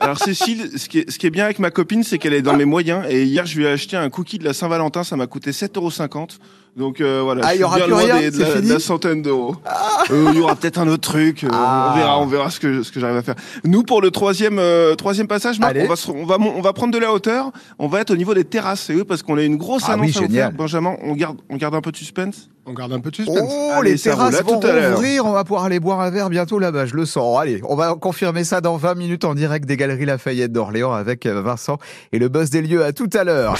alors 0.00 0.18
Cécile, 0.18 0.70
ce 0.76 0.88
qui, 0.88 1.00
est, 1.00 1.10
ce 1.10 1.18
qui 1.18 1.26
est 1.26 1.30
bien 1.30 1.44
avec 1.44 1.58
ma 1.58 1.70
copine, 1.70 2.02
c'est 2.02 2.18
qu'elle 2.18 2.34
est 2.34 2.42
dans 2.42 2.56
mes 2.56 2.64
moyens. 2.64 3.04
Et 3.08 3.24
hier, 3.24 3.46
je 3.46 3.56
lui 3.56 3.64
ai 3.64 3.68
acheté 3.68 3.96
un 3.96 4.10
cookie 4.10 4.38
de 4.38 4.44
la 4.44 4.52
Saint-Valentin, 4.52 5.04
ça 5.04 5.16
m'a 5.16 5.26
coûté 5.26 5.50
7,50€. 5.50 6.38
Donc 6.76 7.00
euh, 7.00 7.20
voilà, 7.22 7.42
ah, 7.44 7.50
je 7.54 7.64
suis 7.64 7.74
bien 7.76 7.86
loin 7.86 8.02
de, 8.02 8.08
la, 8.08 8.30
de, 8.60 8.68
la, 8.68 8.80
centaine 8.80 9.22
d'euros. 9.22 9.54
Ah. 9.64 10.02
Euh, 10.10 10.30
il 10.32 10.38
y 10.38 10.42
aura 10.42 10.56
peut-être 10.56 10.78
un 10.78 10.88
autre 10.88 11.08
truc. 11.08 11.44
Euh, 11.44 11.48
ah. 11.52 11.92
On 11.92 11.96
verra, 11.96 12.20
on 12.20 12.26
verra 12.26 12.50
ce 12.50 12.58
que 12.58 12.82
ce 12.82 12.90
que 12.90 12.98
j'arrive 12.98 13.18
à 13.18 13.22
faire. 13.22 13.36
Nous 13.62 13.84
pour 13.84 14.02
le 14.02 14.10
troisième 14.10 14.60
troisième 14.98 15.28
passage, 15.28 15.60
Marc, 15.60 15.76
on 15.76 15.86
va 15.86 15.94
on 16.08 16.24
va 16.26 16.36
on 16.40 16.60
va 16.60 16.72
prendre 16.72 16.92
de 16.92 16.98
la 16.98 17.12
hauteur. 17.12 17.52
On 17.78 17.86
va 17.86 18.00
être 18.00 18.10
au 18.10 18.16
niveau 18.16 18.34
des 18.34 18.42
terrasses, 18.42 18.82
c'est 18.86 18.94
eux 18.94 19.04
parce 19.04 19.22
qu'on 19.22 19.38
a 19.38 19.42
une 19.44 19.56
grosse 19.56 19.88
annonce 19.88 20.16
à 20.16 20.28
faire. 20.28 20.50
Benjamin, 20.50 20.96
on 21.04 21.12
garde 21.14 21.38
on 21.48 21.56
garde 21.56 21.76
un 21.76 21.80
peu 21.80 21.92
de 21.92 21.96
suspense. 21.96 22.48
On 22.66 22.72
garde 22.72 22.92
un 22.92 23.00
peu 23.00 23.10
de 23.10 23.16
suspense. 23.16 23.52
Oh, 23.76 23.82
les 23.82 23.98
terrasses 23.98 24.42
vont 24.42 24.56
ouvrir. 24.56 25.26
On 25.26 25.32
va 25.32 25.44
pouvoir 25.44 25.64
aller 25.64 25.80
boire 25.80 26.00
un 26.00 26.10
verre 26.10 26.30
bientôt 26.30 26.58
là-bas. 26.58 26.86
Je 26.86 26.94
le 26.94 27.04
sens. 27.04 27.38
Allez, 27.38 27.60
on 27.68 27.76
va 27.76 27.94
confirmer 27.94 28.44
ça 28.44 28.60
dans 28.60 28.76
20 28.76 28.94
minutes 28.94 29.24
en 29.24 29.34
direct 29.34 29.66
des 29.66 29.76
Galeries 29.76 30.06
Lafayette 30.06 30.52
d'Orléans 30.52 30.92
avec 30.92 31.26
Vincent 31.26 31.78
et 32.12 32.18
le 32.18 32.28
boss 32.28 32.50
des 32.50 32.62
lieux. 32.62 32.84
À 32.84 32.92
tout 32.92 33.10
à 33.12 33.24
l'heure. 33.24 33.56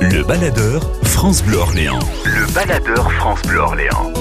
Le 0.00 0.22
baladeur 0.24 0.90
France 1.04 1.42
Bleu 1.42 1.58
Orléans. 1.58 1.98
Le 2.24 2.52
baladeur 2.54 3.12
France 3.12 3.42
Bleu 3.42 3.58
Orléans. 3.58 4.12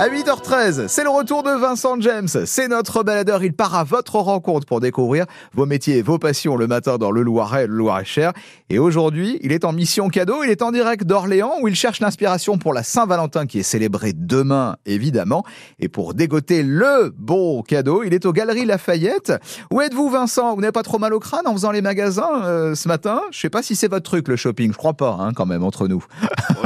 À 0.00 0.08
8h13, 0.08 0.86
c'est 0.86 1.02
le 1.02 1.10
retour 1.10 1.42
de 1.42 1.50
Vincent 1.50 2.00
James. 2.00 2.28
C'est 2.28 2.68
notre 2.68 3.02
baladeur. 3.02 3.42
Il 3.42 3.52
part 3.52 3.74
à 3.74 3.82
votre 3.82 4.14
rencontre 4.14 4.64
pour 4.64 4.78
découvrir 4.78 5.26
vos 5.54 5.66
métiers 5.66 5.96
et 5.96 6.02
vos 6.02 6.20
passions 6.20 6.54
le 6.54 6.68
matin 6.68 6.98
dans 6.98 7.10
le 7.10 7.20
Loiret, 7.22 7.66
le 7.66 7.74
Loiret-Cher. 7.74 8.32
Et 8.70 8.78
aujourd'hui, 8.78 9.40
il 9.42 9.50
est 9.50 9.64
en 9.64 9.72
mission 9.72 10.08
cadeau. 10.08 10.44
Il 10.44 10.50
est 10.50 10.62
en 10.62 10.70
direct 10.70 11.02
d'Orléans 11.02 11.54
où 11.62 11.66
il 11.66 11.74
cherche 11.74 11.98
l'inspiration 11.98 12.58
pour 12.58 12.74
la 12.74 12.84
Saint-Valentin 12.84 13.46
qui 13.46 13.58
est 13.58 13.64
célébrée 13.64 14.12
demain, 14.14 14.76
évidemment. 14.86 15.42
Et 15.80 15.88
pour 15.88 16.14
dégoter 16.14 16.62
le 16.62 17.12
bon 17.18 17.62
cadeau, 17.62 18.04
il 18.04 18.14
est 18.14 18.24
aux 18.24 18.32
Galeries 18.32 18.66
Lafayette. 18.66 19.32
Où 19.72 19.80
êtes-vous, 19.80 20.10
Vincent? 20.10 20.54
Vous 20.54 20.60
n'avez 20.60 20.70
pas 20.70 20.84
trop 20.84 21.00
mal 21.00 21.12
au 21.12 21.18
crâne 21.18 21.48
en 21.48 21.54
faisant 21.54 21.72
les 21.72 21.82
magasins 21.82 22.44
euh, 22.44 22.76
ce 22.76 22.86
matin? 22.86 23.20
Je 23.32 23.40
sais 23.40 23.50
pas 23.50 23.64
si 23.64 23.74
c'est 23.74 23.88
votre 23.88 24.04
truc, 24.04 24.28
le 24.28 24.36
shopping. 24.36 24.70
Je 24.70 24.78
crois 24.78 24.94
pas, 24.94 25.16
hein, 25.18 25.32
quand 25.34 25.46
même, 25.46 25.64
entre 25.64 25.88
nous. 25.88 26.04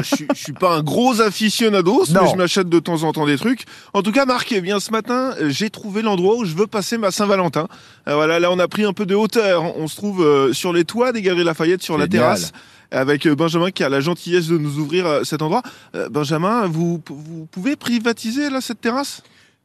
je, 0.02 0.24
je 0.34 0.38
suis 0.38 0.52
pas 0.52 0.74
un 0.74 0.82
gros 0.82 1.22
aficionado, 1.22 2.04
mais 2.12 2.28
je 2.30 2.36
m'achète 2.36 2.68
de 2.68 2.78
temps 2.78 3.04
en 3.04 3.12
temps 3.12 3.21
des 3.26 3.38
trucs. 3.38 3.64
En 3.92 4.02
tout 4.02 4.12
cas, 4.12 4.26
Marc, 4.26 4.52
eh 4.52 4.60
bien 4.60 4.80
ce 4.80 4.90
matin, 4.90 5.34
j'ai 5.48 5.70
trouvé 5.70 6.02
l'endroit 6.02 6.36
où 6.36 6.44
je 6.44 6.54
veux 6.54 6.66
passer 6.66 6.98
ma 6.98 7.10
Saint-Valentin. 7.10 7.68
Euh, 8.08 8.14
voilà, 8.14 8.40
là 8.40 8.50
on 8.50 8.58
a 8.58 8.68
pris 8.68 8.84
un 8.84 8.92
peu 8.92 9.06
de 9.06 9.14
hauteur. 9.14 9.76
On 9.76 9.88
se 9.88 9.96
trouve 9.96 10.22
euh, 10.24 10.52
sur 10.52 10.72
les 10.72 10.84
toits 10.84 11.12
des 11.12 11.22
Galeries 11.22 11.44
Lafayette, 11.44 11.82
sur 11.82 11.98
la 11.98 12.08
terrasse 12.08 12.52
avec 12.90 13.26
euh, 13.26 13.34
Benjamin 13.34 13.70
qui 13.70 13.84
a 13.84 13.88
la 13.88 14.00
gentillesse 14.00 14.48
de 14.48 14.58
nous 14.58 14.78
ouvrir 14.78 15.20
cet 15.24 15.42
endroit. 15.42 15.62
Benjamin, 16.10 16.66
vous, 16.66 17.02
vous 17.08 17.46
pouvez 17.50 17.76
privatiser 17.76 18.50
là 18.50 18.60
cette 18.60 18.80
terrasse? 18.80 19.22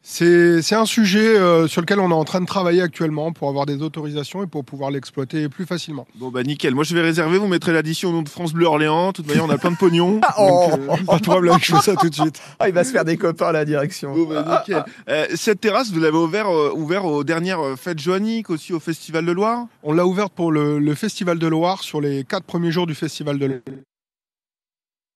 C'est 0.09 0.75
un 0.75 0.85
sujet 0.85 1.37
euh, 1.37 1.67
sur 1.67 1.81
lequel 1.81 1.99
on 1.99 2.09
est 2.09 2.13
en 2.13 2.23
train 2.23 2.39
de 2.39 2.45
travailler 2.45 2.81
actuellement 2.81 3.33
pour 3.33 3.49
avoir 3.49 3.65
des 3.65 3.81
autorisations 3.81 4.41
et 4.41 4.47
pour 4.47 4.63
pouvoir 4.63 4.89
l'exploiter 4.89 5.49
plus 5.49 5.65
facilement. 5.65 6.07
Bon 6.15 6.29
bah 6.29 6.43
nickel, 6.43 6.73
moi 6.73 6.85
je 6.85 6.95
vais 6.95 7.01
réserver, 7.01 7.37
vous 7.37 7.47
mettrez 7.47 7.73
l'addition 7.73 8.09
au 8.09 8.11
nom 8.13 8.21
de 8.21 8.29
France 8.29 8.53
Bleu 8.53 8.65
Orléans, 8.67 9.07
de 9.07 9.17
toute 9.17 9.27
manière 9.27 9.43
on 9.43 9.49
a 9.49 9.57
plein 9.57 9.71
de 9.71 9.75
pognon. 9.75 10.21
oh, 10.39 10.69
donc, 10.71 10.79
euh, 10.79 11.03
pas 11.05 11.17
de 11.17 11.23
problème, 11.23 11.57
je 11.61 11.75
fais 11.75 11.81
ça 11.81 11.95
tout 11.95 12.09
de 12.09 12.15
suite. 12.15 12.41
Ah, 12.59 12.69
il 12.69 12.73
va 12.73 12.83
se 12.83 12.91
faire 12.91 13.05
des 13.05 13.17
copains 13.17 13.47
à 13.47 13.51
la 13.51 13.65
direction. 13.65 14.13
Bon, 14.13 14.25
bah, 14.25 14.63
nickel. 14.65 14.83
Euh, 15.09 15.25
cette 15.35 15.61
terrasse, 15.61 15.91
vous 15.91 15.99
l'avez 15.99 16.17
ouvert, 16.17 16.49
ouvert 16.75 17.05
aux 17.05 17.23
dernières 17.23 17.77
fêtes 17.77 17.99
joanniques, 17.99 18.49
aussi 18.49 18.73
au 18.73 18.79
Festival 18.79 19.25
de 19.25 19.31
Loire? 19.31 19.67
On 19.83 19.93
l'a 19.93 20.05
ouverte 20.05 20.33
pour 20.33 20.51
le, 20.51 20.79
le 20.79 20.95
Festival 20.95 21.39
de 21.39 21.47
Loire 21.47 21.83
sur 21.83 22.01
les 22.01 22.23
quatre 22.23 22.45
premiers 22.45 22.71
jours 22.71 22.87
du 22.87 22.95
Festival 22.95 23.37
de 23.37 23.45
Loire. 23.45 23.59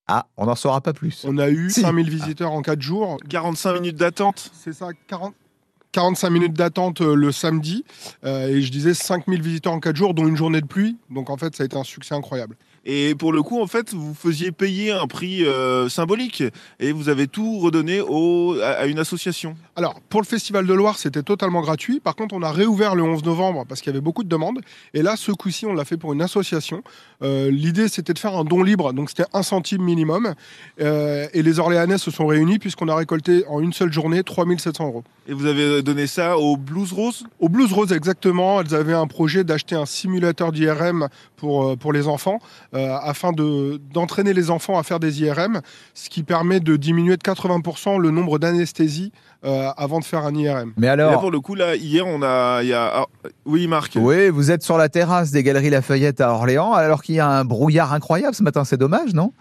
Ah, 0.08 0.26
on 0.38 0.46
n'en 0.46 0.56
saura 0.56 0.82
pas 0.82 0.94
plus. 0.94 1.26
On 1.28 1.38
a 1.38 1.50
eu 1.50 1.70
5000 1.70 2.10
visiteurs 2.10 2.52
en 2.52 2.62
4 2.62 2.82
jours. 2.82 3.18
45 3.30 3.74
minutes 3.74 3.96
d'attente. 3.96 4.52
C'est 4.54 4.74
ça, 4.74 4.90
40, 5.08 5.34
45 5.92 6.30
minutes 6.30 6.54
d'attente 6.54 7.02
euh, 7.02 7.16
le 7.16 7.32
samedi. 7.32 7.86
Euh, 8.24 8.48
et 8.48 8.62
je 8.62 8.72
disais 8.72 8.94
5000 8.94 9.42
visiteurs 9.42 9.74
en 9.74 9.80
4 9.80 9.96
jours, 9.96 10.14
dont 10.14 10.28
une 10.28 10.38
journée 10.38 10.62
de 10.62 10.68
pluie. 10.68 10.98
Donc 11.10 11.30
en 11.30 11.38
fait, 11.38 11.56
ça 11.56 11.64
a 11.64 11.66
été 11.66 11.78
un 11.78 11.84
succès 11.84 12.16
incroyable. 12.16 12.58
Et 12.86 13.14
pour 13.16 13.32
le 13.32 13.44
coup, 13.44 13.62
en 13.62 13.68
fait, 13.68 13.94
vous 13.94 14.16
faisiez 14.16 14.52
payer 14.52 14.92
un 14.92 15.06
prix 15.06 15.46
euh, 15.46 15.88
symbolique 15.88 16.44
et 16.80 16.92
vous 16.92 17.10
avez 17.10 17.28
tout 17.28 17.60
redonné 17.60 18.02
au, 18.02 18.58
à, 18.60 18.70
à 18.70 18.86
une 18.88 18.98
association. 18.98 19.56
Alors, 19.76 20.00
pour 20.10 20.22
le 20.22 20.26
Festival 20.26 20.66
de 20.66 20.74
Loire, 20.74 20.98
c'était 20.98 21.22
totalement 21.22 21.62
gratuit. 21.62 22.00
Par 22.00 22.16
contre, 22.16 22.34
on 22.34 22.42
a 22.42 22.52
réouvert 22.52 22.96
le 22.96 23.04
11 23.04 23.24
novembre 23.24 23.66
parce 23.68 23.82
qu'il 23.82 23.92
y 23.92 23.96
avait 23.96 24.02
beaucoup 24.02 24.24
de 24.24 24.30
demandes. 24.30 24.60
Et 24.94 25.04
là, 25.04 25.16
ce 25.16 25.32
coup-ci, 25.32 25.66
on 25.66 25.74
l'a 25.74 25.86
fait 25.86 25.98
pour 25.98 26.14
une 26.14 26.22
association. 26.22 26.84
Euh, 27.22 27.52
L'idée, 27.52 27.88
c'était 27.88 28.14
de 28.14 28.20
faire 28.20 28.36
un 28.36 28.44
don 28.44 28.64
libre, 28.64 28.94
donc 28.94 29.10
c'était 29.10 29.30
un 29.34 29.44
centime 29.44 29.84
minimum. 29.84 30.34
Euh, 30.80 31.28
et 31.34 31.44
les 31.44 31.60
Orléanais 31.60 32.00
se 32.00 32.10
sont 32.10 32.26
réunis 32.26 32.58
puisqu'on 32.58 32.88
a 32.88 32.96
récolté 32.96 33.44
en 33.48 33.60
une 33.60 33.74
seule 33.74 33.94
journée 33.94 34.24
3700 34.24 34.86
euros. 34.88 35.04
Et 35.28 35.34
vous 35.34 35.46
avez 35.46 35.84
donné 35.84 36.08
ça 36.08 36.38
au 36.38 36.58
Blues 36.58 36.92
Rose? 36.92 37.26
Au 37.40 37.48
Blues 37.48 37.72
Rose, 37.72 37.94
exactement, 37.94 38.60
elles 38.62 38.74
avaient 38.74 38.94
un 38.94 39.08
projet 39.08 39.44
d'acheter 39.44 39.76
un 39.76 39.86
simulateur 39.86 40.52
d'IRM 40.52 41.10
pour, 41.38 41.78
pour 41.78 41.94
les 41.94 42.08
enfants, 42.08 42.40
euh, 42.74 42.96
afin 43.02 43.32
de- 43.32 43.80
d'entraîner 43.94 44.34
les 44.34 44.50
enfants 44.50 44.78
à 44.80 44.84
faire 44.84 45.00
des 45.00 45.22
IRM, 45.22 45.62
ce 45.94 46.10
qui 46.10 46.24
permet 46.24 46.60
de 46.60 46.76
diminuer 46.76 47.18
de 47.18 47.22
80% 47.24 47.98
le 48.00 48.12
nombre 48.12 48.40
d'anesthésies 48.40 49.12
euh, 49.44 49.70
avant 49.76 50.00
de 50.00 50.06
faire 50.06 50.26
un 50.26 50.34
IRM. 50.36 50.74
Mais 50.78 50.88
Là, 50.88 50.94
alors, 50.94 51.20
pour 51.20 51.32
le 51.32 51.40
coup, 51.40 51.56
là, 51.56 51.76
hier, 51.76 52.06
on 52.08 52.22
a. 52.22 52.60
il 52.62 52.70
Y 52.70 52.74
a... 52.74 52.92
ah, 53.02 53.06
oui, 53.46 53.68
Marc. 53.68 53.94
oui, 54.00 54.30
vous 54.30 54.52
êtes 54.52 54.62
sur 54.64 54.78
la 54.78 54.88
terrasse 54.90 55.32
des 55.32 55.44
Galeries 55.44 55.70
Lafayette 55.72 56.22
à 56.22 56.32
Orléans, 56.32 56.74
alors 56.74 57.02
qu'il 57.02 57.16
y 57.16 57.20
a 57.20 57.28
un 57.28 57.44
brouillard 57.46 57.92
incroyable 57.94 58.36
ce 58.36 58.44
matin. 58.44 58.64
C'est 58.64 58.78
dommage, 58.78 59.14
non? 59.14 59.34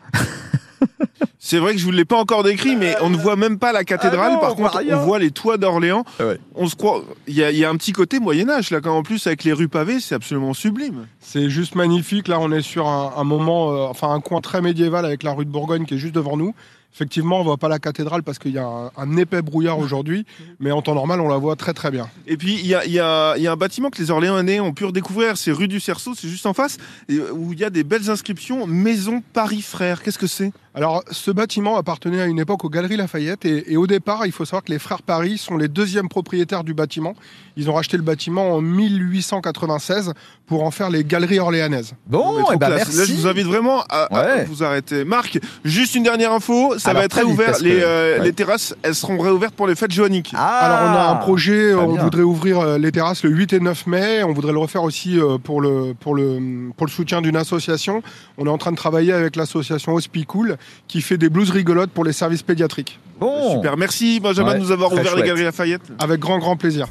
C'est 1.38 1.58
vrai 1.58 1.72
que 1.72 1.78
je 1.78 1.84
vous 1.84 1.90
l'ai 1.90 2.04
pas 2.04 2.18
encore 2.18 2.42
décrit, 2.42 2.76
mais 2.76 2.94
on 3.00 3.08
ne 3.10 3.16
voit 3.16 3.37
même 3.37 3.58
pas 3.58 3.72
la 3.72 3.82
cathédrale. 3.84 4.32
Ah 4.32 4.34
non, 4.34 4.40
Par 4.40 4.52
on 4.52 4.54
voit 4.56 4.68
contre, 4.70 4.78
rien. 4.84 4.99
on 4.99 5.04
voit 5.06 5.18
les 5.18 5.30
toits 5.30 5.56
d'Orléans. 5.56 6.04
Ah 6.18 6.26
ouais. 6.26 6.38
On 6.54 6.68
se 6.68 6.76
croit. 6.76 7.02
Il 7.26 7.34
y, 7.34 7.42
a- 7.42 7.50
il 7.50 7.56
y 7.56 7.64
a 7.64 7.70
un 7.70 7.76
petit 7.76 7.92
côté 7.92 8.18
Moyen 8.20 8.49
Âge 8.50 8.70
là, 8.70 8.80
quand 8.80 8.94
en 8.96 9.02
plus 9.02 9.26
avec 9.26 9.44
les 9.44 9.52
rues 9.52 9.68
pavées, 9.68 10.00
c'est 10.00 10.14
absolument 10.14 10.52
sublime. 10.54 11.06
C'est 11.18 11.49
juste 11.49 11.75
magnifique. 11.76 12.28
Là, 12.28 12.38
on 12.40 12.52
est 12.52 12.60
sur 12.62 12.87
un, 12.88 13.14
un 13.16 13.25
moment, 13.25 13.72
euh, 13.72 13.87
enfin 13.88 14.10
un 14.12 14.20
coin 14.20 14.40
très 14.42 14.60
médiéval 14.60 15.04
avec 15.06 15.22
la 15.22 15.32
rue 15.32 15.46
de 15.46 15.50
Bourgogne 15.50 15.87
qui 15.87 15.94
est 15.94 15.99
juste 15.99 16.14
devant 16.14 16.37
nous. 16.37 16.54
Effectivement, 16.92 17.40
on 17.40 17.44
voit 17.44 17.56
pas 17.56 17.68
la 17.68 17.78
cathédrale 17.78 18.23
parce 18.23 18.38
qu'il 18.38 18.52
y 18.52 18.59
a 18.59 18.64
un, 18.66 18.90
un 18.97 19.16
épais 19.16 19.42
brouillard 19.42 19.78
aujourd'hui, 19.78 20.26
mais 20.59 20.73
en 20.73 20.82
temps 20.82 20.94
normal, 20.94 21.20
on 21.20 21.28
la 21.28 21.37
voit 21.37 21.54
très 21.56 21.73
très 21.73 21.90
bien. 21.90 22.09
Et 22.26 22.37
puis 22.37 22.54
il 22.61 22.66
y 22.66 22.75
a, 22.75 22.85
il 22.85 22.92
y 22.92 22.99
a- 22.99 23.35
il 23.37 23.42
y 23.42 23.47
a 23.47 23.52
un 23.52 23.56
bâtiment 23.56 23.90
que 23.90 24.02
les 24.02 24.11
Orléanais 24.11 24.59
ont 24.61 24.73
pu 24.73 24.85
redécouvrir, 24.85 25.37
c'est 25.37 25.52
rue 25.52 25.68
du 25.68 25.78
Cerceau, 25.80 26.14
c'est 26.16 26.28
juste 26.28 26.47
en 26.47 26.52
face, 26.52 26.78
et 27.09 27.18
où 27.18 27.52
il 27.52 27.61
y 27.61 27.64
a 27.64 27.70
des 27.70 27.85
belles 27.85 28.11
inscriptions 28.11 28.66
Maison 28.66 29.23
Paris 29.32 29.62
Frères. 29.62 30.02
Qu'est-ce 30.02 30.18
que 30.18 30.26
c'est? 30.26 30.52
Alors, 30.75 31.02
ce 31.11 31.30
bâtiment 31.32 31.76
appartenait 31.76 32.20
à 32.20 32.26
une 32.26 32.38
époque 32.38 32.64
aux 32.64 32.68
Galeries 32.68 32.97
Lafayette 32.97 33.44
et, 33.44 33.73
et 33.73 33.76
au 33.76 33.87
départ, 33.88 34.25
il 34.26 34.30
faut 34.32 34.44
savoir 34.44 34.62
que 34.62 34.70
les 34.70 34.78
frères 34.78 35.02
Paris 35.02 35.37
sont 35.38 35.56
les 35.56 35.66
deuxièmes 35.68 36.09
propriétaires 36.09 36.62
du 36.62 36.75
bâtiment. 36.75 37.14
Ils 37.56 37.68
ont 37.68 37.75
racheté 37.75 37.97
le 37.97 38.04
bâtiment 38.04 38.52
en 38.54 38.61
1896 38.61 40.12
pour 40.47 40.64
en 40.64 40.70
faire 40.70 40.90
les 40.90 41.04
Galeries 41.04 41.38
Orléanaises. 41.40 41.92
Bon, 42.06 42.37
Mais 42.37 42.42
trop 42.42 42.52
eh 42.54 42.56
ben 42.56 42.70
merci. 42.70 42.97
Là, 42.97 43.04
je 43.04 43.12
vous 43.14 43.26
invite 43.26 43.47
vraiment 43.47 43.82
à, 43.88 44.09
vous 44.44 44.62
arrêter. 44.62 45.04
Marc, 45.04 45.38
juste 45.64 45.94
une 45.94 46.02
dernière 46.04 46.32
info, 46.32 46.75
ça 46.80 46.90
Alors, 46.90 47.00
va 47.02 47.06
être 47.06 47.14
réouvert. 47.16 47.46
parce 47.46 47.60
Les, 47.62 47.70
que- 47.76 47.82
euh, 47.84 48.18
ouais. 48.18 48.25
les 48.25 48.32
terrasses, 48.32 48.75
elles 48.82 48.94
seront 48.94 49.18
réouvertes 49.18 49.54
pour 49.54 49.66
les 49.66 49.75
fêtes 49.75 49.92
joanniques. 49.92 50.32
Ah, 50.34 50.58
Alors, 50.60 50.90
on 50.90 50.96
a 50.99 51.12
un 51.12 51.16
projet, 51.16 51.72
très 51.72 51.80
on 51.82 51.92
bien. 51.92 52.02
voudrait 52.02 52.22
ouvrir 52.22 52.58
euh, 52.60 52.78
les 52.78 52.90
terrasses 52.90 53.22
le 53.22 53.30
8 53.30 53.52
et 53.52 53.60
9 53.60 53.87
mai. 53.87 54.22
On 54.25 54.32
voudrait 54.32 54.52
le 54.52 54.58
refaire 54.58 54.82
aussi 54.82 55.18
euh, 55.20 55.38
pour 55.38 55.60
le, 55.60 55.94
pour 55.99 56.14
le, 56.14 56.70
pour 56.76 56.87
le 56.87 56.90
soutien 56.92 57.20
d'une 57.20 57.37
association. 57.37 58.02
On 58.38 58.46
est 58.46 58.50
en 58.50 58.58
train 58.58 58.72
de 58.72 58.76
travailler 58.76 59.12
avec 59.12 59.37
l'association 59.37 59.94
Hospicool 59.94 60.56
qui 60.88 61.02
fait 61.02 61.18
des 61.18 61.28
blouses 61.28 61.50
rigolotes 61.50 61.90
pour 61.90 62.04
les 62.04 62.12
services 62.12 62.42
pédiatriques. 62.42 62.99
Bon. 63.20 63.56
Super, 63.56 63.76
merci 63.76 64.18
Benjamin 64.18 64.52
Ouais, 64.52 64.54
de 64.58 64.60
nous 64.60 64.70
avoir 64.72 64.90
ouvert 64.92 65.04
chouette. 65.04 65.16
les 65.16 65.22
Galeries 65.28 65.44
Lafayette. 65.44 65.82
Avec 65.99 66.18
grand, 66.20 66.38
grand 66.38 66.56
plaisir. 66.56 66.87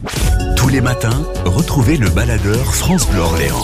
Tous 0.55 0.69
les 0.69 0.79
matins, 0.81 1.23
retrouvez 1.45 1.97
le 1.97 2.09
baladeur 2.09 2.75
France 2.75 3.07
Bleu 3.09 3.21
Orléans. 3.21 3.63